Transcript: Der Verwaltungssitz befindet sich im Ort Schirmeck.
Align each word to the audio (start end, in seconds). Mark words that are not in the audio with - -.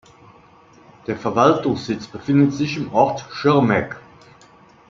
Der 1.05 1.15
Verwaltungssitz 1.15 2.07
befindet 2.07 2.53
sich 2.55 2.75
im 2.75 2.91
Ort 2.91 3.23
Schirmeck. 3.31 3.97